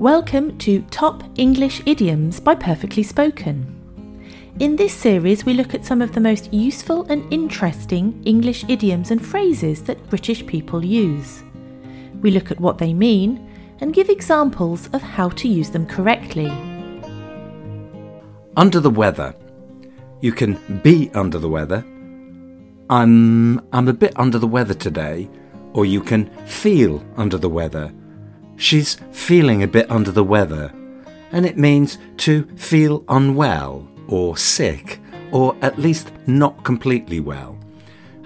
[0.00, 3.76] Welcome to Top English Idioms by Perfectly Spoken.
[4.58, 9.10] In this series, we look at some of the most useful and interesting English idioms
[9.10, 11.42] and phrases that British people use.
[12.22, 13.46] We look at what they mean
[13.82, 16.50] and give examples of how to use them correctly.
[18.56, 19.34] Under the weather.
[20.22, 21.84] You can be under the weather.
[22.88, 25.28] I'm I'm a bit under the weather today,
[25.74, 27.92] or you can feel under the weather.
[28.60, 30.70] She's feeling a bit under the weather,
[31.32, 35.00] and it means to feel unwell or sick,
[35.32, 37.58] or at least not completely well.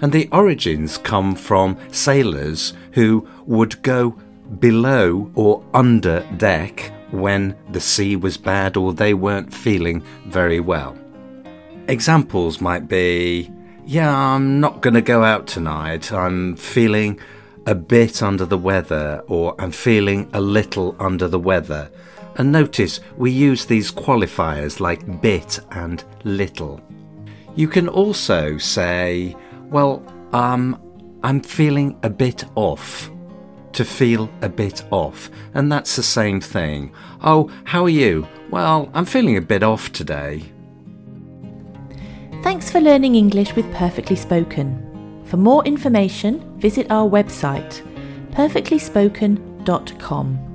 [0.01, 4.11] And the origins come from sailors who would go
[4.59, 10.97] below or under deck when the sea was bad or they weren't feeling very well.
[11.87, 13.49] Examples might be
[13.85, 16.11] Yeah, I'm not going to go out tonight.
[16.11, 17.21] I'm feeling
[17.65, 21.89] a bit under the weather, or I'm feeling a little under the weather.
[22.37, 26.81] And notice we use these qualifiers like bit and little.
[27.55, 29.35] You can also say,
[29.69, 30.81] well, um,
[31.23, 33.09] I'm feeling a bit off.
[33.73, 35.29] To feel a bit off.
[35.53, 36.93] And that's the same thing.
[37.23, 38.25] Oh, how are you?
[38.49, 40.43] Well, I'm feeling a bit off today.
[42.41, 44.84] Thanks for learning English with Perfectly Spoken.
[45.35, 47.81] For more information, visit our website
[48.31, 50.54] perfectlyspoken.com.